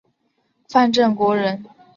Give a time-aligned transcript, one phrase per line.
[0.67, 1.63] 范正国人。